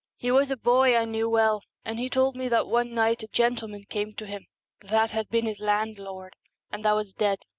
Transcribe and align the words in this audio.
He 0.17 0.31
was 0.31 0.49
a 0.49 0.57
boy 0.57 0.97
I 0.97 1.05
knew 1.05 1.29
well, 1.29 1.61
and 1.85 1.99
he 1.99 2.09
told 2.09 2.35
me 2.35 2.47
that 2.49 2.65
one 2.65 2.95
night 2.95 3.21
a 3.21 3.27
gentleman 3.27 3.83
came 3.83 4.15
to 4.15 4.25
him, 4.25 4.47
that 4.79 5.11
had 5.11 5.29
been 5.29 5.45
his 5.45 5.59
landlord, 5.59 6.33
and 6.71 6.83
that 6.83 6.93
was 6.95 7.13
dead. 7.13 7.37